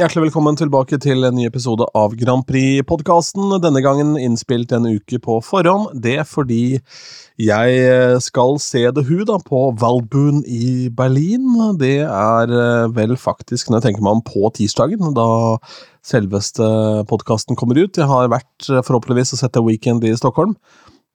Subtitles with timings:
[0.00, 3.50] Hjertelig velkommen tilbake til en ny episode av Grand Prix-podkasten.
[3.60, 5.90] Denne gangen innspilt en uke på forhånd.
[6.00, 6.78] Det fordi
[7.36, 11.44] jeg skal se The Who da, på Valbuen i Berlin.
[11.76, 15.28] Det er eh, vel faktisk, når jeg tenker meg om, på tirsdagen, da
[16.00, 16.64] selveste
[17.12, 18.00] podkasten kommer ut.
[18.00, 20.56] Jeg har vært eh, forhåpentligvis og sett The Weekend i Stockholm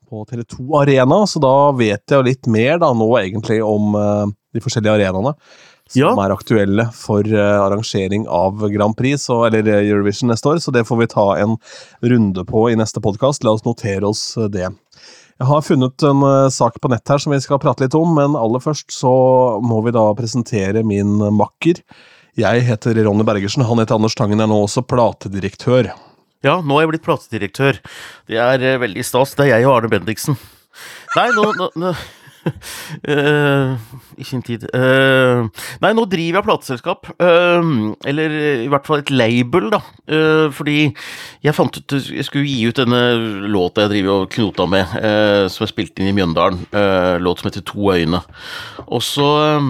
[0.05, 3.95] på Tele2 Arena, så da vet jeg jo litt mer da nå egentlig om
[4.53, 5.33] de forskjellige arenaene
[5.89, 6.11] som Ja.
[6.25, 10.73] er aktuelle for uh, arrangering av Grand Prix, så, eller uh, Eurovision neste år, så
[10.73, 11.57] det får vi ta en
[12.01, 13.43] runde på i neste podkast.
[13.45, 14.71] La oss notere oss uh, det.
[15.35, 18.37] Jeg har funnet en sak på nett her som vi skal prate litt om, men
[18.39, 19.11] aller først så
[19.59, 21.81] må vi da presentere min makker.
[22.39, 25.91] Jeg heter Ronny Bergersen, han heter Anders Tangen, er nå også platedirektør.
[26.43, 27.79] Ja, nå er jeg blitt platedirektør.
[28.31, 29.35] Det er eh, veldig stas.
[29.35, 30.35] Det er jeg og Arne Bendiksen.
[31.15, 31.93] Nei, nå, nå, nå
[33.11, 33.75] eh,
[34.17, 34.67] I sin tid.
[34.73, 35.47] Uh,
[35.83, 37.11] nei, nå driver jeg plateselskap.
[37.19, 39.81] Uh, eller i hvert fall et label, da.
[40.53, 40.77] Fordi
[41.43, 42.99] jeg fant ut Jeg skulle gi ut denne
[43.49, 44.91] låta jeg driver og knota med,
[45.51, 46.61] som jeg spilte inn i Mjøndalen.
[46.69, 48.21] Uh, låt som heter To øyne.
[48.87, 49.61] Og så eh,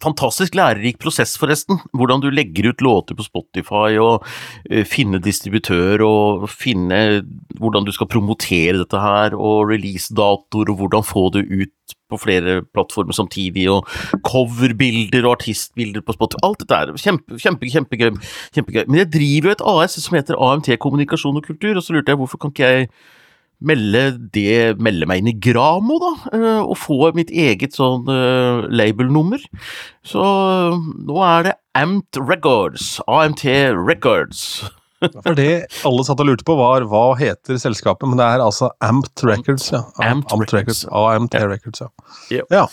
[0.00, 1.76] Fantastisk lærerik prosess, forresten.
[1.92, 4.24] Hvordan du legger ut låter på Spotify, og
[4.70, 7.20] eh, finne distributør, og finne
[7.60, 12.62] hvordan du skal promotere dette her, og releasedatoer, og hvordan få det ut på flere
[12.72, 13.84] plattformer samtidig, og
[14.24, 16.40] coverbilder og artistbilder på Spotify.
[16.48, 18.12] Alt dette er kjempe, kjempe, kjempegøy,
[18.56, 18.84] kjempegøy.
[18.88, 22.14] Men jeg driver jo et AS som heter AMT Kommunikasjon og kultur, og så lurte
[22.14, 22.94] jeg hvorfor kan ikke jeg
[23.68, 24.02] melde
[24.34, 29.42] det, melde meg inn i Gramo, da, eh, og få mitt eget sånn uh, labelnummer.
[30.06, 32.94] Så eh, nå er det AMT Records.
[33.08, 33.44] AMT
[33.86, 34.44] Records.
[35.02, 38.68] For det alle satt og lurte på, var hva heter selskapet, men det er altså
[38.86, 39.72] Amt Records.
[39.72, 39.80] ja.
[39.98, 40.84] Am- Amt Amt Records.
[40.86, 41.88] AMT Records, ja.
[42.54, 42.66] Ja.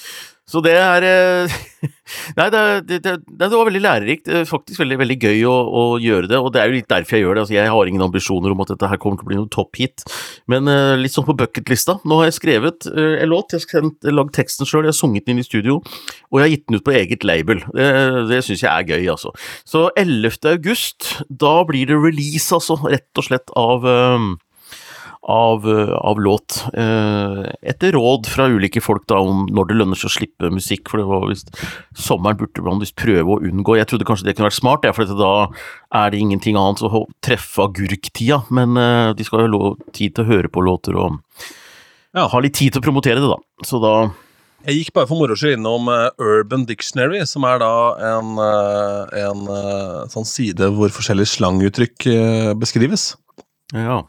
[0.49, 1.57] Så det er eh,
[2.39, 4.29] Nei, det, det, det, det var veldig lærerikt.
[4.33, 7.15] Er Faktisk veldig veldig gøy å, å gjøre det, og det er jo litt derfor
[7.15, 7.43] jeg gjør det.
[7.43, 10.03] Altså, jeg har ingen ambisjoner om at dette her kommer til å bli noe topphit,
[10.49, 11.99] men uh, litt sånn på bucketlista.
[12.09, 15.27] Nå har jeg skrevet uh, en låt, jeg har lagd teksten sjøl, jeg har sunget
[15.27, 15.79] den inn i studio,
[16.33, 17.63] og jeg har gitt den ut på eget label.
[17.77, 17.87] Det,
[18.33, 19.31] det syns jeg er gøy, altså.
[19.69, 20.41] Så 11.
[20.49, 24.29] august, da blir det release, altså, rett og slett av eh,
[25.27, 26.63] av, eh, av låt.
[26.73, 30.87] Eh, etter råd fra ulike folk da om når det lønner seg å slippe musikk,
[30.89, 31.51] for det var visst
[31.99, 33.75] Sommeren burde man visst prøve å unngå.
[33.77, 35.47] Jeg trodde kanskje det kunne vært smart, ja, for da
[35.91, 40.23] er det ingenting annet å treffe agurktida, men eh, de skal jo ha tid til
[40.25, 41.19] å høre på låter og
[42.15, 42.27] Ja.
[42.27, 43.37] ha litt tid til å promotere det, da.
[43.63, 44.11] Så da
[44.65, 45.87] Jeg gikk bare for moro skyld innom
[46.19, 48.35] Urban Dictionary, som er da en,
[49.15, 49.45] en
[50.11, 53.15] sånn side hvor forskjellige slanguttrykk beskrives.
[53.73, 54.01] ja.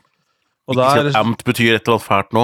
[0.70, 2.42] Og Ikke der at amt betyr et eller annet fælt nå.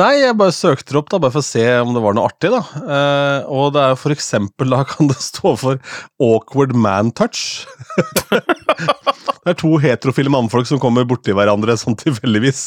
[0.00, 2.26] Nei, jeg bare søkte det opp da, bare for å se om det var noe
[2.26, 2.50] artig.
[2.50, 2.60] da.
[2.82, 5.78] Eh, og det er for eksempel, da kan det stå for
[6.18, 7.62] awkward man touch.
[8.34, 12.64] det er to heterofile mannfolk som kommer borti hverandre sånn tilfeldigvis.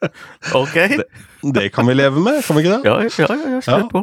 [0.56, 0.76] Ok.
[1.54, 2.88] det kan vi leve med, kan vi ikke det?
[2.90, 3.84] Ja, ja, ja, ja Ja.
[3.92, 4.02] på.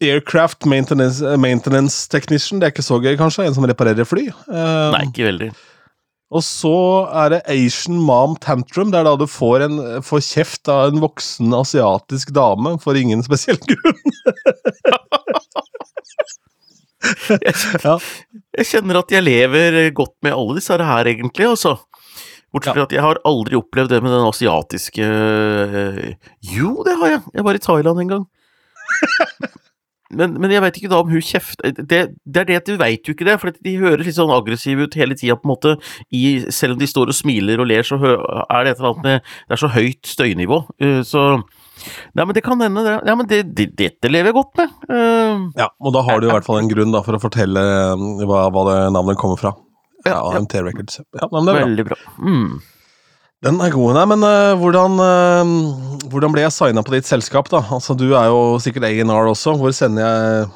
[0.00, 3.44] Aircraft maintenance, maintenance technician, det er ikke så gøy, kanskje?
[3.44, 4.28] En som reparerer fly?
[4.30, 5.50] Eh, Nei, ikke veldig.
[6.30, 6.76] Og så
[7.24, 8.92] er det Asian mom tantrum.
[8.92, 13.24] Det er da du får, en, får kjeft av en voksen asiatisk dame for ingen
[13.26, 14.18] spesiell grunn.
[17.82, 17.96] Ja.
[18.60, 21.78] Jeg kjenner at jeg lever godt med alle disse her, egentlig, altså.
[22.50, 26.00] Bortsett fra at jeg har aldri opplevd det med den asiatiske eh,
[26.50, 27.20] Jo, det har jeg.
[27.38, 28.24] Jeg var i Thailand en gang.
[30.10, 32.76] Men, men jeg veit ikke da om hun kjefter det, det er det at du
[32.80, 35.52] veit jo ikke det, for de høres litt sånn aggressive ut hele tida, på en
[35.54, 35.74] måte.
[36.10, 39.06] I, selv om de står og smiler og ler, så er det et eller annet
[39.06, 40.60] med Det er så høyt støynivå.
[40.82, 41.24] eh, Så
[42.12, 42.96] Nei, men det kan hende, det.
[43.08, 44.74] Ja, men det, det, dette lever jeg godt med.
[44.90, 47.62] Uh, Ja, og da har du i hvert fall en grunn da, for å fortelle
[48.28, 49.54] hva, hva det navnet kommer fra.
[50.04, 50.20] Ja, Ja.
[50.36, 51.00] AMT Records.
[51.16, 51.64] Ja, men det er bra.
[51.64, 51.96] Veldig bra.
[52.20, 52.60] Mm.
[53.40, 53.94] Den er god.
[53.96, 57.62] Nei, men uh, hvordan, uh, hvordan ble jeg signa på ditt selskap, da?
[57.72, 59.54] Altså, Du er jo sikkert A&R også.
[59.56, 60.50] Hvor sender jeg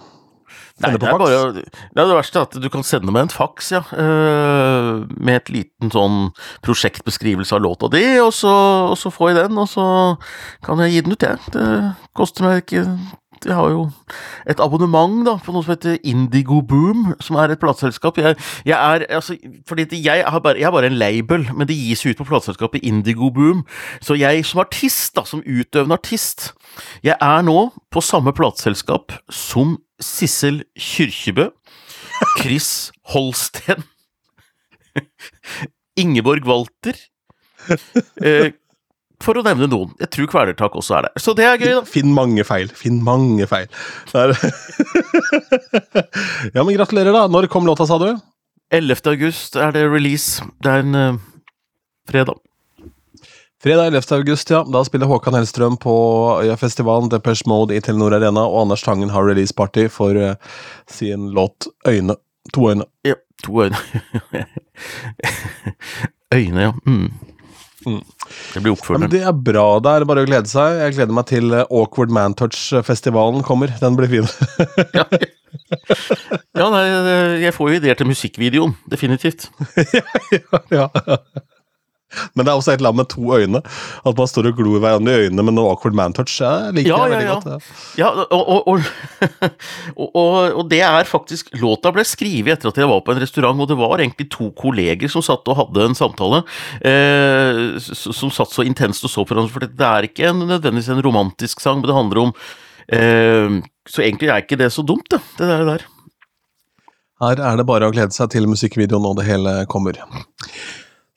[0.82, 1.14] sender nei, på fax?
[1.14, 1.22] faks?
[1.22, 3.80] bare Det er det verste at du kan sende meg en faks, ja.
[3.88, 6.28] Uh, med et liten sånn
[6.66, 8.52] prosjektbeskrivelse av låta di, og så,
[8.92, 9.86] og så får jeg den, og så
[10.66, 11.40] kan jeg gi den ut, jeg.
[11.56, 11.68] Det
[12.20, 12.84] koster meg ikke
[13.44, 13.82] Jeg har jo
[14.48, 18.18] et abonnement da, på noe som heter Indigo Boom, som er et plateselskap.
[18.20, 19.36] Jeg, jeg er altså
[19.68, 22.84] Fordi jeg har bare, jeg er bare en label, men det gis ut på plateselskapet
[22.84, 23.64] Indigo Boom.
[24.00, 26.52] Så jeg som artist, da, som utøvende artist,
[27.04, 31.50] jeg er nå på samme plateselskap som Sissel Kyrkjebø,
[32.40, 33.84] Chris Holsten,
[36.00, 36.96] Ingeborg Walter
[38.22, 38.52] eh,
[39.24, 39.92] For å nevne noen.
[40.02, 41.22] Jeg tror Kvelertak også er der.
[41.22, 41.82] Så det er gøy, da.
[41.88, 42.68] Finn mange feil.
[42.76, 43.68] Finn mange feil.
[46.54, 47.26] Ja, men gratulerer, da.
[47.30, 48.10] Når kom låta, sa du?
[48.74, 49.00] 11.
[49.10, 50.44] august er det release.
[50.62, 51.22] Det er en uh,
[52.10, 52.38] fredag.
[53.64, 54.02] Fredag 11.
[54.18, 54.60] august, ja.
[54.68, 55.94] Da spiller Håkan Hellstrøm på
[56.44, 60.34] Øyafestivalen Depeche Mode i Telenor Arena, og Anders Tangen har releaseparty for uh,
[60.90, 62.18] sin låt Øyne.
[62.52, 62.84] To øyne.
[63.08, 63.76] Ja, to øyne.
[66.36, 66.72] øyne, ja.
[66.86, 67.33] Mm.
[67.84, 68.02] Mm.
[68.54, 69.06] Det blir oppfølgeren.
[69.06, 69.66] Ja, det er bra.
[69.84, 70.80] Det er bare å glede seg.
[70.80, 73.72] Jeg gleder meg til Awkward Mantouch-festivalen kommer.
[73.80, 74.28] Den blir fin.
[74.98, 75.06] ja,
[76.58, 76.84] ja nei,
[77.44, 78.76] jeg får jo ideer til musikkvideoen.
[78.90, 79.50] Definitivt.
[79.98, 80.88] ja, ja.
[82.34, 83.60] Men det er også et land med to øyne.
[84.04, 86.36] At man står og glor hverandre i øynene med noe awkward man-touch.
[86.42, 87.70] Jeg liker ja, det veldig ja, godt.
[88.00, 88.50] Ja, og,
[89.96, 93.22] og, og, og, det er faktisk Låta ble skrevet etter at jeg var på en
[93.22, 96.42] restaurant, og det var egentlig to kolleger som satt og hadde en samtale.
[96.84, 100.92] Eh, som satt så intenst og så på hverandre, for det er ikke en, nødvendigvis
[100.94, 102.36] en romantisk sang, men det handler om
[102.92, 105.66] eh, Så egentlig er ikke det så dumt, det, det der.
[105.74, 105.90] der.
[107.22, 110.00] Her er det bare å glede seg til musikkvideoen når det hele kommer.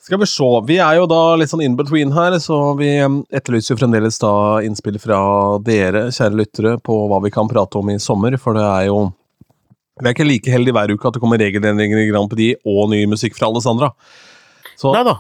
[0.08, 0.46] Skal vi se.
[0.64, 4.30] Vi er jo da litt sånn in between her, så vi etterlyser jo fremdeles da
[4.64, 5.18] innspill fra
[5.60, 9.12] dere, kjære lyttere, på hva vi kan prate om i sommer, for det er jo
[9.98, 12.92] Vi er ikke like heldige hver uke at det kommer regelendringer i Grand Prix og
[12.92, 13.90] ny musikk fra Alessandra.
[14.78, 15.18] Så Neida.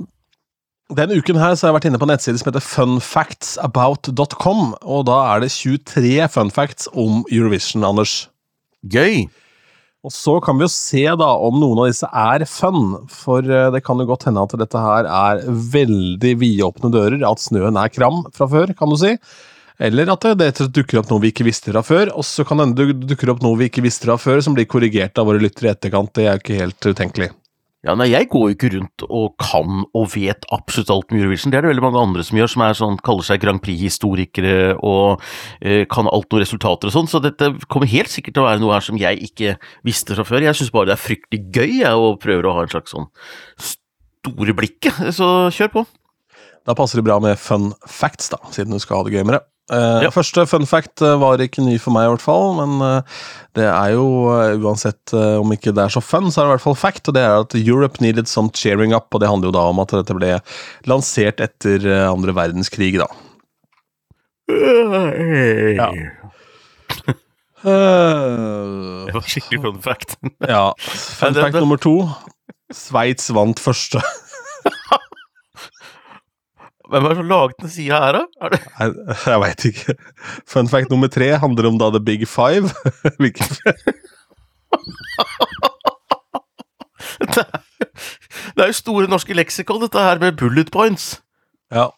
[0.96, 5.02] denne uken her så har jeg vært inne på en nettside som heter funfactsabout.com, og
[5.10, 8.30] da er det 23 fun facts om Eurovision, Anders.
[8.88, 9.28] Gøy!
[10.08, 13.68] Og så kan vi jo se da om noen av disse er fun, for eh,
[13.76, 15.44] det kan jo godt hende at dette her er
[15.74, 19.18] veldig vidåpne dører, at snøen er kram fra før, kan du si.
[19.84, 22.88] Eller at det dukker opp noe vi ikke visste fra før, og så kan det
[23.04, 25.76] dukke opp noe vi ikke visste fra før, som blir korrigert av våre lyttere i
[25.76, 26.16] etterkant.
[26.16, 27.30] Det er jo ikke helt utenkelig.
[27.88, 31.54] Ja, nei, Jeg går jo ikke rundt og kan og vet absolutt alt om Eurovision.
[31.54, 35.24] Det er det veldig mange andre som gjør, som sånn, kaller seg Grand Prix-historikere og
[35.62, 37.08] eh, kan alt om resultater og sånn.
[37.08, 39.56] Så dette kommer helt sikkert til å være noe her som jeg ikke
[39.88, 40.44] visste fra før.
[40.44, 43.08] Jeg syns bare det er fryktelig gøy jeg, og prøver å ha en slags sånn
[43.56, 45.06] store blikket.
[45.16, 45.88] Så kjør på.
[46.68, 49.40] Da passer det bra med fun facts, da, siden du skal ha det gøy med
[49.40, 49.46] det.
[49.68, 50.10] Uh, Ja.
[50.16, 53.24] Første fun fact uh, var ikke ny for meg, i hvert fall, men uh,
[53.58, 56.54] det er jo uh, uansett om ikke det er så fun, så er det i
[56.56, 59.52] hvert fall fact, og det er at Europe needed some cheering up, og det handler
[59.52, 60.38] jo da om at dette ble
[60.88, 63.10] lansert etter andre verdenskrig, da.
[64.48, 65.92] Ja.
[67.68, 70.14] Det var skikkelig fun fact.
[70.48, 70.70] ja.
[70.80, 71.98] Fun fact nummer to.
[72.72, 74.00] Sveits vant første.
[76.88, 78.50] Hvem er det som laget den sida her, da?
[78.54, 78.88] Det Nei,
[79.26, 79.96] jeg veit ikke.
[80.48, 82.72] Fun fact nummer tre handler om da The Big Five.
[83.22, 83.48] Hvilken
[87.18, 87.62] Det er,
[88.54, 91.18] det er jo Store norske leksikon, dette her med bullet points.
[91.74, 91.90] Ja.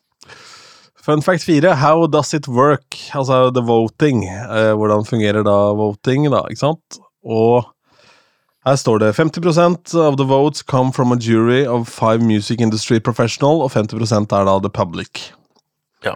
[1.04, 2.96] Fun fact fire, How does it work?
[3.16, 4.24] Altså the voting.
[4.26, 7.00] Eh, hvordan fungerer da voting, da, ikke sant?
[7.26, 7.68] Og
[8.68, 13.00] her står det 50% of the votes come from a jury of five music industry
[13.00, 15.30] professional, og 50% er da the public.
[16.06, 16.16] Ja.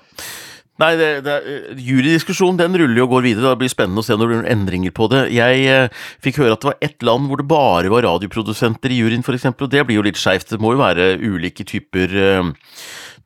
[0.81, 3.51] Nei, det, det, er- jurydiskusjonen den ruller jo og går videre.
[3.54, 5.22] Det blir spennende å se når det blir endringer på det.
[5.36, 8.98] Jeg eh, fikk høre at det var ett land hvor det bare var radioprodusenter i
[9.04, 10.50] juryen, f.eks., og det blir jo litt skeivt.
[10.56, 12.50] Det må jo være ulike typer, eh,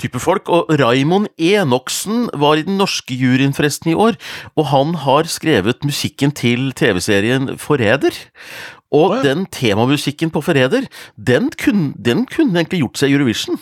[0.03, 0.51] typer folk.
[0.51, 4.19] Og Raimond Enoksen var i den norske juryen forresten i år,
[4.59, 8.19] og han har skrevet musikken til TV-serien Forræder.
[8.95, 9.23] Og oh, ja.
[9.25, 10.85] den temamusikken på Forræder,
[11.19, 11.49] den,
[11.99, 13.59] den kunne egentlig gjort seg Eurovision.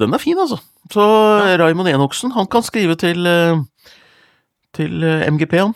[0.00, 0.56] Den er fin, altså.
[0.90, 1.58] Så ja.
[1.60, 3.60] Raymond Enoksen, han kan skrive til eh,
[4.76, 5.74] til eh, MGP, han.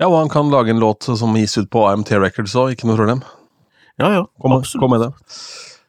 [0.00, 2.88] Ja, og han kan lage en låt som gis ut på AMT Records òg, ikke
[2.88, 3.22] noe problem.
[3.96, 4.82] Ja, ja, Kom, absolutt.
[4.82, 5.10] kom med det.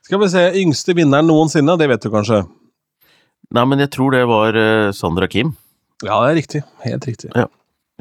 [0.07, 2.45] Skal vi se, yngste vinneren noensinne, det vet du kanskje?
[3.55, 5.55] Nei, men jeg tror det var eh, Sandra Kim.
[6.05, 6.62] Ja, det er riktig.
[6.86, 7.31] Helt riktig.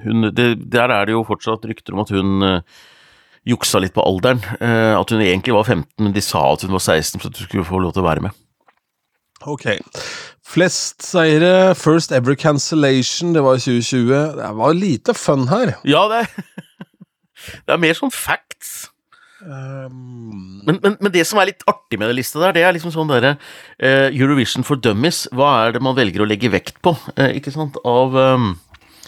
[0.05, 2.79] Hun, det, der er det jo fortsatt rykter om at hun eh,
[3.47, 4.43] juksa litt på alderen.
[4.61, 7.39] Eh, at hun egentlig var 15, men de sa at hun var 16 for at
[7.41, 8.43] hun skulle få lov til å være med.
[9.47, 9.69] Ok.
[10.47, 14.13] Flest seire, first ever cancellation, det var i 2020.
[14.39, 15.77] Det var lite fun her.
[15.87, 16.45] Ja, det er,
[17.67, 18.89] det er mer sånn facts.
[19.47, 22.73] Um, Men, men, men det som er litt artig med den lista der, det er
[22.75, 25.27] liksom sånn derre uh, Eurovision for dummies.
[25.37, 27.77] Hva er det man velger å legge vekt på, uh, ikke sant?
[27.87, 28.49] Av ehm,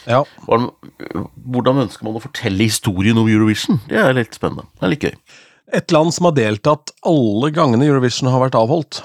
[0.08, 0.22] ja.
[0.48, 3.80] Hvordan ønsker man å fortelle historien om Eurovision?
[3.90, 4.64] Det er litt spennende.
[4.78, 5.14] Det er litt gøy.
[5.78, 9.02] Et land som har deltatt alle gangene Eurovision har vært avholdt.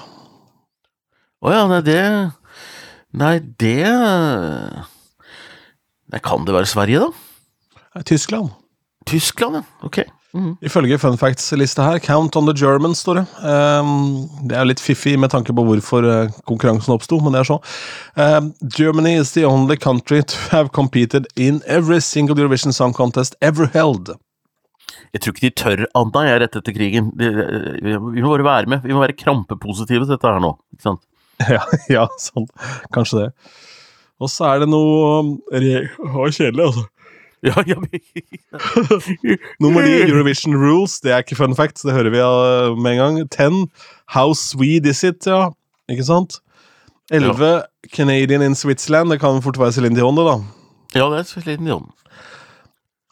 [1.44, 2.00] Å ja, nei, det
[3.14, 3.84] Nei, det
[6.10, 8.02] Nei, Kan det være Sverige, da?
[8.08, 8.50] Tyskland.
[9.06, 9.64] Tyskland, ja.
[9.86, 10.00] Ok.
[10.34, 10.56] Mhm.
[10.66, 13.26] Ifølge Fun Facts-lista her, Count on the Germans, står det.
[13.46, 17.50] Um, det er litt fiffig med tanke på hvorfor uh, konkurransen oppsto, men det er
[17.52, 17.60] så.
[18.18, 23.36] Um, Germany is the only country to have competed in every single Eurovision Song Contest
[23.40, 24.10] ever held.
[25.14, 27.12] Jeg tror ikke de tør, Anna, jeg, rett etter krigen.
[27.14, 27.30] De,
[27.86, 28.82] vi må bare være med.
[28.82, 30.56] Vi må være krampepositive til dette her nå.
[30.74, 31.04] ikke sant?
[31.54, 32.46] Ja, ja sånn.
[32.94, 33.30] Kanskje det.
[34.22, 36.84] Og så er det noe um, Å, kjedelig, altså.
[37.48, 37.76] Ja, ja,
[39.60, 41.00] Nummer ni, Eurovision Rules.
[41.04, 43.18] Det er ikke fun fact, det hører vi uh, med en gang.
[43.30, 43.66] Ten,
[44.14, 45.26] How sweet is it?
[45.28, 45.50] Ja,
[45.92, 46.38] ikke sant?
[47.12, 49.12] Elleve, Canadian in Switzerland.
[49.12, 50.38] Det kan fort være Céline Dion, det, da.
[50.96, 51.90] ja, det er så liten Jon.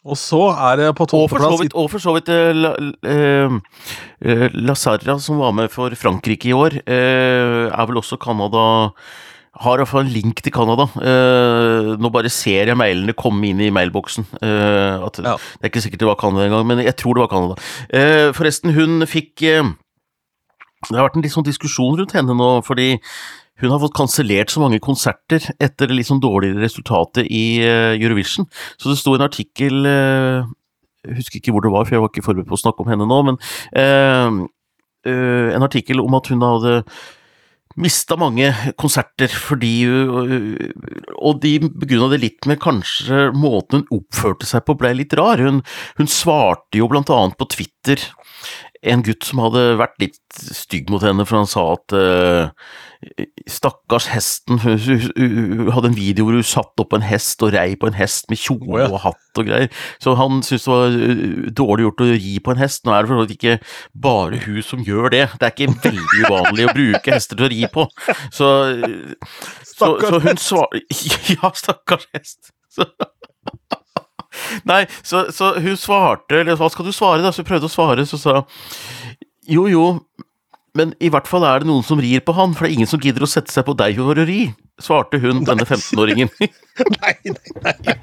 [0.03, 3.53] Og så er det på tolvteplass og for så vidt La, La, eh,
[4.19, 8.91] eh, La Sarra, som var med for Frankrike i år, eh, er vel også Canada
[9.61, 10.87] Har iallfall en link til Canada.
[10.97, 14.25] Eh, nå bare ser jeg mailene komme inn i mailboksen.
[14.41, 15.35] Eh, at, Ja.
[15.37, 17.55] Det er ikke sikkert det var Canada engang, men jeg tror det var Canada.
[17.93, 19.37] Eh, forresten, hun fikk
[20.83, 22.99] Det har vært en litt sånn diskusjon rundt henne nå, fordi
[23.61, 28.49] hun har fått kansellert så mange konserter etter litt sånn dårligere resultatet i Eurovision.
[28.77, 32.25] Så det sto en artikkel Jeg husker ikke hvor det var, for jeg var ikke
[32.25, 33.37] forberedt på å snakke om henne nå, men
[35.05, 36.83] en artikkel om at hun hadde
[37.79, 44.65] mista mange konserter fordi Og de begrunna det litt med kanskje måten hun oppførte seg
[44.67, 45.41] på ble litt rar.
[45.41, 45.61] Hun,
[45.97, 48.01] hun svarte jo blant annet på Twitter
[48.83, 52.49] en gutt som hadde vært litt stygg mot henne, for han sa at uh,
[53.49, 54.59] Stakkars hesten.
[54.63, 57.89] Hun, hun, hun, hadde en video hvor hun satt opp en hest og rei på
[57.89, 58.89] en hest med kjole ja.
[58.89, 59.71] og hatt og greier.
[60.03, 62.83] Så han syntes det var uh, dårlig gjort å ri på en hest.
[62.85, 63.57] Nå er det for så vidt ikke
[64.07, 65.25] bare hun som gjør det.
[65.39, 67.87] Det er ikke veldig uvanlig å bruke hester til å ri på.
[68.35, 68.51] Så,
[68.83, 69.35] uh,
[69.73, 70.83] så, så hun svarer
[71.37, 72.53] Ja, stakkars hest.
[72.73, 72.87] Så.
[74.69, 77.33] Nei, så, så hun svarte, eller hva skal du svare, da?
[77.33, 78.39] Så hun prøvde å svare, så sa
[79.49, 79.85] jo, jo,
[80.77, 82.89] men i hvert fall er det noen som rir på han, for det er ingen
[82.89, 84.47] som gidder å sette seg på deg for å ri,
[84.81, 86.31] svarte hun, denne 15-åringen.
[86.97, 87.97] Nei, nei, nei.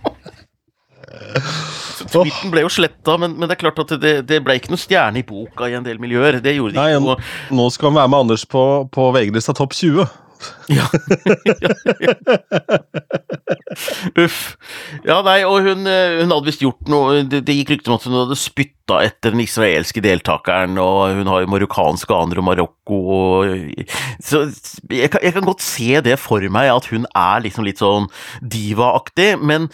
[1.30, 4.72] Så Tweeten ble jo sletta, men, men det er klart at det, det ble ikke
[4.72, 6.38] noe stjerne i boka i en del miljøer.
[6.42, 7.02] Det gjorde det ikke.
[7.02, 7.56] nå, noe.
[7.58, 10.06] nå skal han være med Anders på, på VG-lista Topp 20.
[10.78, 10.87] ja.
[14.18, 14.56] Uff.
[15.04, 17.99] Ja, nei, og hun, eh, hun hadde visst gjort noe Det, det gikk rykter om
[18.00, 22.49] at hun hadde spytta etter den israelske deltakeren, og hun har jo marokkanske aner og
[22.49, 23.87] Marokko og
[24.23, 24.47] Så
[24.90, 28.11] jeg kan, jeg kan godt se det for meg, at hun er liksom litt sånn
[28.40, 29.70] divaaktig, men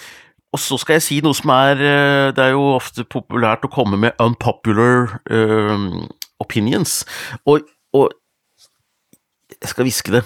[0.57, 3.73] og så skal jeg si noe som er eh, Det er jo ofte populært å
[3.73, 6.07] komme med unpopular uh,
[6.41, 7.03] opinions,
[7.49, 8.13] og, og
[9.57, 10.23] jeg skal hviske det.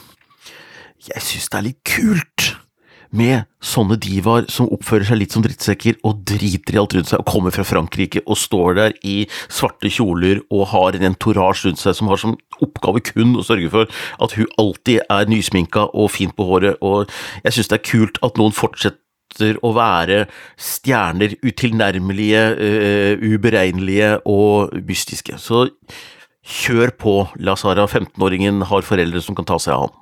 [1.00, 2.50] Jeg synes det er litt kult
[3.10, 7.22] med sånne divaer som oppfører seg litt som drittsekker og driter i alt rundt seg,
[7.22, 9.16] og kommer fra Frankrike og står der i
[9.50, 13.72] svarte kjoler og har en entourage rundt seg som har som oppgave kun å sørge
[13.72, 13.90] for
[14.22, 17.10] at hun alltid er nysminka og fint på håret, og
[17.44, 20.24] jeg synes det er kult at noen fortsetter å være
[20.60, 25.38] stjerner, utilnærmelige, uh, uberegnelige og mystiske.
[25.38, 25.68] Så
[26.46, 29.99] kjør på, La Sara, 15-åringen har foreldre som kan ta seg av han.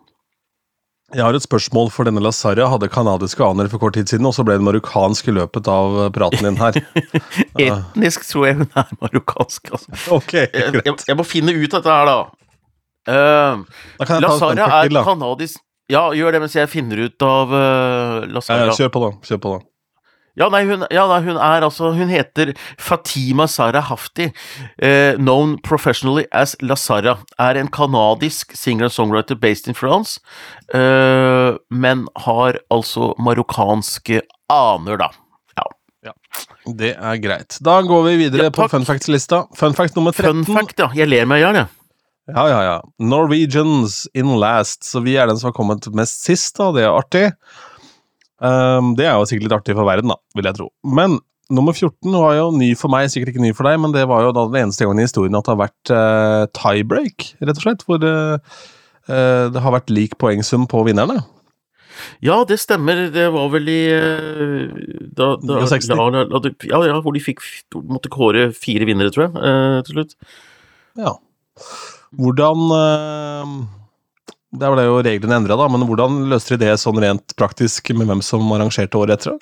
[1.16, 2.66] Jeg har et spørsmål for denne Lazaria.
[2.68, 5.94] Hadde kanadiske anere for kort tid siden, og så ble hun marokkansk i løpet av
[6.12, 6.76] praten din her.
[7.64, 9.94] Etnisk tror jeg hun er marokkansk, altså.
[10.18, 11.06] Ok, Jeg, jeg, greit.
[11.08, 12.18] jeg må finne ut dette her, da.
[13.08, 13.64] Uh,
[13.96, 18.26] Da kan jeg er canadisk kanadisk Ja, gjør det mens jeg finner ut av uh,
[18.28, 19.10] La Ja, ja, kjør på, da.
[19.24, 19.64] Kjør på, da.
[20.38, 24.30] Ja, nei, hun, ja, nei, hun er altså Hun heter Fatima Sara Hafti,
[24.78, 27.18] eh, known professionally as La Sara.
[27.38, 30.20] Er en kanadisk singer-songwriter based in France,
[30.74, 35.10] eh, men har altså marokkanske aner, da.
[36.06, 36.12] Ja.
[36.78, 37.58] Det er greit.
[37.64, 39.46] Da går vi videre Ja, på fun facts-lista.
[39.56, 40.44] Fun fact nummer 13.
[40.46, 40.90] Fun fact, ja.
[40.94, 41.74] Jeg ler meg i hjel, jeg.
[42.28, 42.76] Ja, ja, ja.
[43.00, 44.84] Norwegians in last.
[44.84, 46.70] Så vi er den som har kommet mest sist, da.
[46.76, 47.24] Det er artig.
[48.44, 50.68] Ehm, det er jo sikkert litt artig for verden, da, vil jeg tro.
[50.86, 51.18] Men
[51.54, 54.26] nummer 14 var jo ny for meg, sikkert ikke ny for deg, men det var
[54.26, 57.64] jo da den eneste gangen i historien at det har vært uh, tiebreak, rett og
[57.64, 57.84] slett.
[57.88, 58.60] Hvor eh,
[59.48, 61.22] det har vært lik poengsum på vinnerne.
[62.22, 63.08] Ja, det stemmer.
[63.10, 65.88] Det var vel i da, da, 69.
[65.96, 67.42] la, la, la, ja, ja, hvor de fikk
[67.88, 70.14] måtte kåre fire vinnere, tror jeg, eh, til slutt.
[71.00, 71.16] Ja.
[72.18, 72.68] Hvordan
[74.56, 78.22] Der ble jo reglene endra, men hvordan løste de det sånn rent praktisk med hvem
[78.24, 79.36] som arrangerte året etter?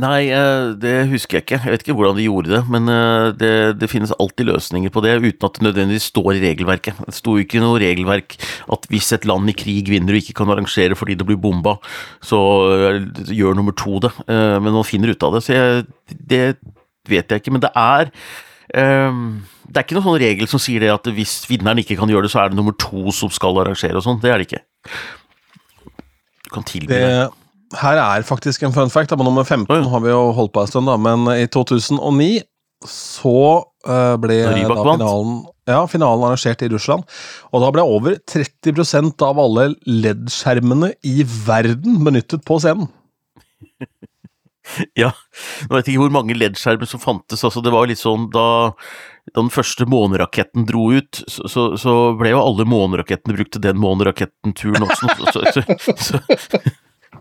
[0.00, 1.58] Nei, eh, det husker jeg ikke.
[1.64, 5.02] Jeg vet ikke hvordan de gjorde det, men eh, det, det finnes alltid løsninger på
[5.04, 7.02] det, uten at det nødvendigvis står i regelverket.
[7.04, 8.38] Det sto ikke noe regelverk
[8.72, 11.76] at hvis et land i krig vinner og ikke kan arrangere fordi det blir bomba,
[12.24, 12.40] så
[12.88, 13.00] eh,
[13.36, 14.12] gjør nummer to det.
[14.26, 16.42] Men man finner ut av det, så jeg, det
[17.08, 17.56] vet jeg ikke.
[17.56, 18.12] Men det er
[18.76, 22.26] Det er ikke noen sånn regel som sier det at hvis vinneren ikke kan gjøre
[22.26, 24.20] det, så er det nummer to som skal arrangere og sånn.
[24.22, 24.62] Det er det ikke.
[26.44, 27.00] Du kan tilby det.
[27.00, 27.46] Det,
[27.80, 29.14] her er faktisk en fun fact.
[29.18, 29.88] Nummer 15 ja.
[29.90, 32.44] har vi jo holdt på en stund, da, men i 2009
[32.86, 33.38] så
[33.88, 37.06] eh, ble Da finalen, ja, finalen arrangert i Russland.
[37.50, 42.90] Og da ble over 30% av alle LED-skjermene i verden benyttet på scenen.
[45.02, 45.12] Ja,
[45.68, 48.28] nå vet jeg ikke hvor mange LED-skjermer som fantes, altså det var jo litt sånn
[48.34, 48.46] da,
[49.36, 53.78] den første måneraketten dro ut, så, så, så ble jo alle månerakettene brukt til den
[53.82, 56.20] måneraketten-turen også, så, så, så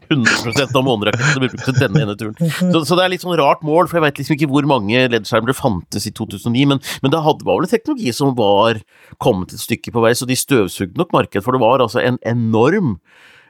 [0.10, 2.38] 100 av månerakettene ble brukt til denne ene turen.
[2.86, 5.52] Så, det er litt sånn rart mål, for jeg vet liksom ikke hvor mange LED-skjermer
[5.52, 8.82] det fantes i 2009, men, men det hadde, var vel en teknologi som var
[9.24, 12.20] kommet et stykke på vei, så de støvsugde nok markedet, for det var altså en
[12.28, 12.98] enorm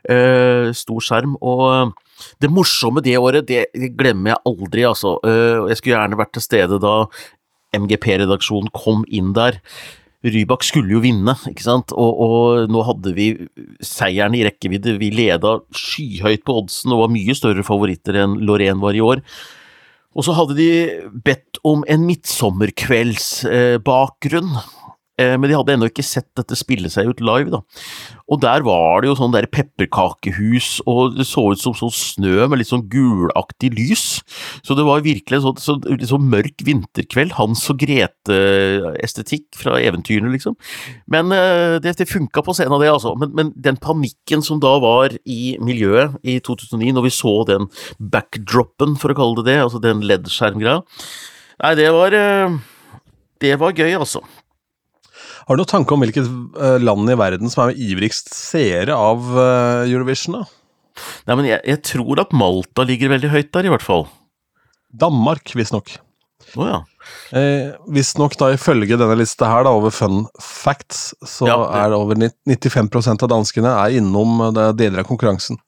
[0.07, 1.95] eh, stor skjerm, og
[2.41, 3.65] det morsomme det året, det
[3.97, 5.11] glemmer jeg aldri, altså.
[5.25, 6.95] Eh, Jeg skulle gjerne vært til stede da
[7.75, 9.53] MGP-redaksjonen kom inn der.
[10.25, 13.27] Rybak skulle jo vinne, ikke sant, og, og nå hadde vi
[13.85, 14.95] seieren i rekkevidde.
[14.97, 19.21] Vi leda skyhøyt på oddsen og var mye større favoritter enn Lorraine var i år.
[20.15, 20.69] Og så hadde de
[21.27, 24.51] bedt om en midtsommerkveldsbakgrunn.
[24.55, 24.63] Eh,
[25.15, 27.61] men de hadde ennå ikke sett dette spille seg ut live, da.
[28.27, 32.49] Og der var det jo sånn der pepperkakehus, og det så ut som sånn snø
[32.49, 34.05] med litt sånn gulaktig lys.
[34.65, 37.37] Så det var virkelig en sånn, så, litt sånn mørk vinterkveld.
[37.39, 40.57] Hans og Grete-estetikk fra eventyrene, liksom.
[41.11, 43.15] Men eh, det, det funka på scenen, det, altså.
[43.21, 47.69] Men, men den panikken som da var i miljøet i 2009, når vi så den
[48.01, 50.83] backdropen, for å kalle det det, altså den LED-skjermgreia
[51.63, 52.57] Nei, det var eh,
[53.41, 54.23] Det var gøy, altså.
[55.45, 56.25] Har du noen tanke om hvilket
[56.57, 60.39] eh, land i verden som er ivrigst seere av eh, Eurovision?
[60.39, 60.45] da?
[61.27, 64.05] Nei, men jeg, jeg tror at Malta ligger veldig høyt der, i hvert fall.
[64.95, 65.97] Danmark, visstnok.
[66.55, 66.77] Å ja.
[67.35, 71.89] Eh, Visstnok da ifølge denne lista her, da, over fun facts, så Ja, det- er
[71.91, 72.15] det over
[72.47, 75.59] 95% av danskene er innom eh, deler av konkurransen.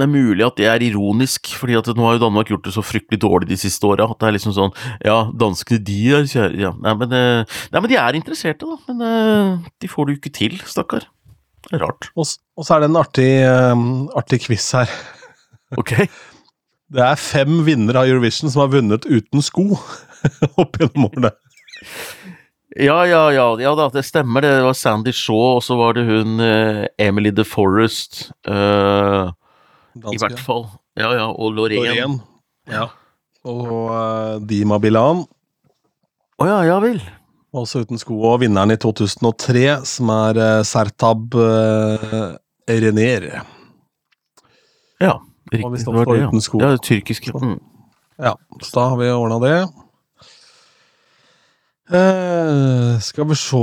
[0.00, 2.72] Det er mulig at det er ironisk, fordi at nå har jo Danmark gjort det
[2.72, 4.06] så fryktelig dårlig de siste åra.
[4.08, 4.72] At det er liksom sånn
[5.04, 6.70] Ja, danskene de er kjære ja.
[6.80, 8.78] nei, men, eh, nei, men de er interesserte, da.
[8.88, 11.04] Men eh, de får det jo ikke til, stakkar.
[11.66, 12.08] Det er rart.
[12.16, 12.24] Og,
[12.56, 13.84] og så er det en artig, eh,
[14.22, 14.96] artig quiz her.
[15.76, 15.98] Ok.
[16.90, 19.76] Det er fem vinnere av Eurovision som har vunnet uten sko
[20.58, 21.30] opp gjennom årene.
[22.74, 24.42] Ja, ja, ja, ja da, det stemmer.
[24.42, 26.42] Det var Sandy Shaw, og så var det hun
[26.98, 28.32] Emily The Forest.
[29.96, 30.66] Eh, I hvert fall.
[30.98, 31.84] Ja, ja, og Lorén.
[31.84, 32.18] Loreen.
[32.70, 32.88] Ja.
[33.48, 35.24] Og eh, Dima Bilan,
[36.40, 37.00] Å ja, ja vel.
[37.52, 38.16] også uten sko.
[38.30, 42.36] Og vinneren i 2003, som er uh, Sertab uh,
[42.70, 43.26] Erener.
[45.00, 45.18] Ja,
[45.52, 45.60] riktig.
[45.60, 46.30] Det var står det, ja.
[46.30, 46.62] uten sko.
[46.62, 47.34] Ja, det tyrkiske.
[47.36, 47.58] Mm.
[48.20, 49.54] Ja, så da har vi ordna det.
[51.90, 53.60] Uh, skal vi se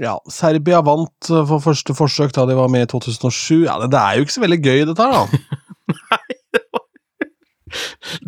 [0.00, 3.66] Ja, Serbia vant eh, for første forsøk da de var med i 2007.
[3.66, 5.24] Ja, det, det er jo ikke så veldig gøy, dette her, da.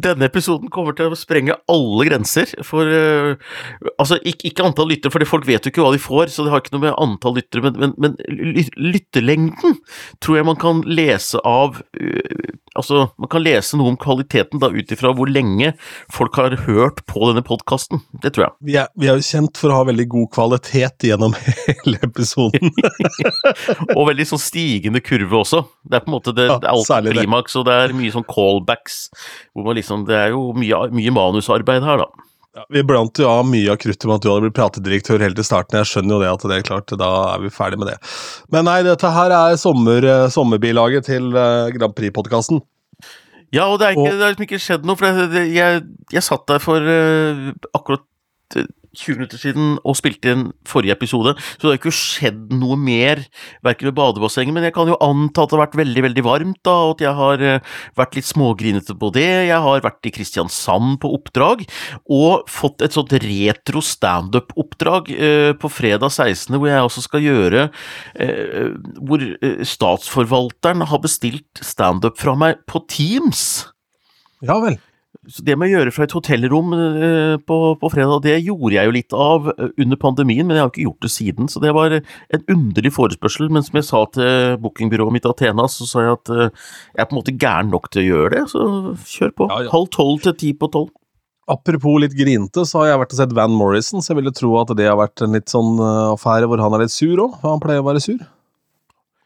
[0.03, 3.37] Denne episoden kommer til å sprenge alle grenser for uh,
[3.97, 6.53] Altså, ikke, ikke antall lyttere, for folk vet jo ikke hva de får, så det
[6.55, 9.79] har ikke noe med antall lyttere, men, men, men lytterlengden
[10.23, 14.71] tror jeg man kan lese av uh, Altså, man kan lese noe om kvaliteten da
[14.73, 15.75] ut ifra hvor lenge
[16.13, 18.01] folk har hørt på denne podkasten.
[18.25, 18.55] Det tror jeg.
[18.71, 21.37] Vi er, vi er jo kjent for å ha veldig god kvalitet gjennom
[21.69, 22.73] hele episoden.
[23.99, 25.61] Og veldig sånn stigende kurve også.
[25.85, 28.15] Det er på en måte det, Ja, det er alltid klimaks, og det er mye
[28.15, 28.99] sånn callbacks.
[29.53, 32.29] Hvor man liksom, det er jo mye, mye manusarbeid her, da.
[32.53, 35.39] Ja, vi blant jo av mye av kruttet med at du hadde blitt platedirektør helt
[35.39, 35.79] til starten.
[35.81, 37.95] Jeg skjønner jo det at det er klart, da er vi ferdig med det.
[38.53, 42.61] Men nei, dette her er sommer, eh, sommerbilaget til eh, Grand Prix-podkasten.
[43.53, 45.81] Ja, og det er, ikke, Og- det har liksom ikke skjedd noe, for det, jeg,
[46.13, 48.05] jeg satt der for uh, akkurat
[48.99, 53.23] 20 minutter siden og spilte inn forrige episode, så det har ikke skjedd noe mer,
[53.65, 56.61] verken ved badebassenget, men jeg kan jo anta at det har vært veldig, veldig varmt,
[56.67, 59.29] da, og at jeg har eh, vært litt smågrinete på det.
[59.49, 61.65] Jeg har vært i Kristiansand på oppdrag,
[62.13, 67.63] og fått et sånt retro standup-oppdrag eh, på fredag 16., hvor jeg også skal gjøre
[68.21, 73.69] eh, Hvor eh, statsforvalteren har bestilt standup fra meg på Teams.
[74.43, 74.79] Ja vel.
[75.31, 78.89] Så det med å gjøre fra et hotellrom eh, på, på fredag, det gjorde jeg
[78.89, 81.51] jo litt av eh, under pandemien, men jeg har ikke gjort det siden.
[81.53, 83.47] Så det var en underlig forespørsel.
[83.55, 87.07] Men som jeg sa til bookingbyrået mitt Athena, så sa jeg at eh, jeg er
[87.07, 88.67] på en måte gæren nok til å gjøre det, så
[89.15, 89.51] kjør på.
[89.53, 89.73] Ja, ja.
[89.77, 90.91] Halv tolv til ti på tolv.
[91.53, 94.57] Apropos litt grinte, så har jeg vært og sett Van Morrison, så jeg ville tro
[94.59, 97.39] at det har vært en litt sånn affære hvor han er litt sur òg.
[97.47, 98.23] Han pleier å være sur.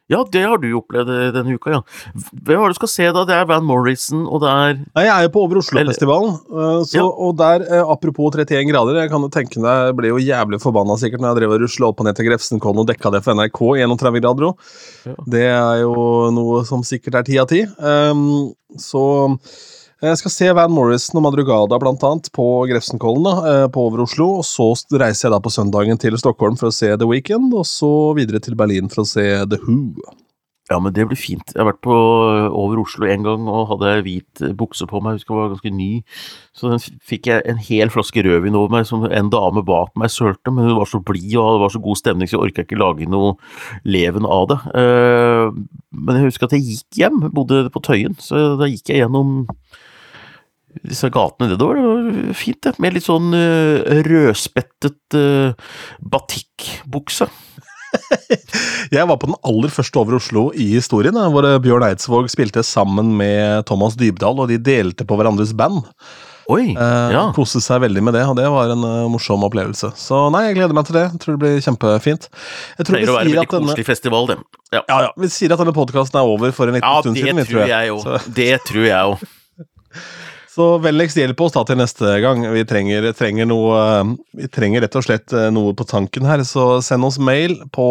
[0.08, 1.80] Ja, det har du opplevd eh, denne uka, ja.
[2.14, 3.24] Hvem er det du skal se, da?
[3.26, 7.02] Det er Van Morrison, og det er jeg er jo på Over Oslo-festivalen, eh, Ja.
[7.06, 10.60] og der, eh, apropos 31 grader, jeg kan jo tenke deg, jeg ble jo jævlig
[10.62, 13.24] forbanna sikkert når jeg drev og rusla opp og ned til Grefsenkollen og dekka det
[13.26, 14.70] for NRK i 31 grader òg.
[15.10, 15.14] Ja.
[15.26, 17.64] Det er jo noe som sikkert er ti av ti.
[17.82, 19.02] Um, så
[20.06, 24.36] Jeg skal se Van Morrison og Madrugada blant annet på Grefsenkollen eh, på over Oslo.
[24.38, 24.68] og Så
[25.00, 28.38] reiser jeg da på søndagen til Stockholm for å se The Weekend, og så videre
[28.44, 29.96] til Berlin for å se The Who.
[30.66, 31.52] Ja, men det blir fint.
[31.54, 35.14] Jeg har vært på øh, over Oslo en gang og hadde hvit bukse på meg,
[35.14, 35.88] jeg husker jeg var ganske ny.
[36.58, 40.10] Så den fikk jeg en hel flaske rødvin over meg som en dame bak meg
[40.10, 42.66] sølte, men hun var så blid og det var så god stemning, så jeg orka
[42.66, 43.36] ikke lage noe
[43.86, 44.58] leven av det.
[44.82, 45.50] Eh,
[45.96, 49.46] Men jeg husker at jeg gikk hjem, bodde på Tøyen, så da gikk jeg gjennom
[50.84, 51.80] disse gatene nedover.
[51.80, 52.74] Det var fint, det.
[52.82, 55.74] Med litt sånn øh, rødspettet øh,
[56.14, 57.28] batikkbukse.
[58.96, 63.14] Jeg var på den aller første Over Oslo i historien, hvor Bjørn Eidsvåg spilte sammen
[63.18, 65.84] med Thomas Dybdahl, og de delte på hverandres band.
[66.46, 66.76] Oi!
[66.78, 67.22] Eh, ja.
[67.34, 69.90] Koste seg veldig med det, og det var en uh, morsom opplevelse.
[69.98, 71.06] Så nei, jeg gleder meg til det.
[71.08, 72.28] Jeg tror det blir kjempefint.
[72.76, 74.38] Jeg tror Pleier å være veldig denne, koselig festival, det.
[74.70, 74.82] Ja.
[74.82, 77.34] ja, ja, vi sier at denne podkasten er over for en liten Ja, stund siden
[77.34, 77.98] Ja, det tror jeg jo.
[78.38, 80.06] Det tror jeg jo.
[80.56, 82.44] Så vennligst hjelp oss da til neste gang.
[82.54, 86.40] Vi trenger, trenger noe eh, Vi trenger rett og slett eh, noe på tanken her,
[86.48, 87.86] så send oss mail på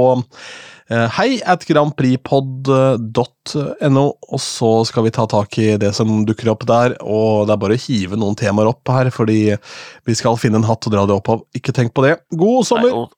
[0.89, 6.65] eh, hei at grandpripod.no, og så skal vi ta tak i det som dukker opp
[6.69, 6.97] der.
[7.05, 9.41] Og det er bare å hive noen temaer opp her, fordi
[10.09, 11.45] vi skal finne en hatt og dra det opp av.
[11.57, 12.15] Ikke tenk på det.
[12.33, 12.91] God sommer!
[13.05, 13.13] og,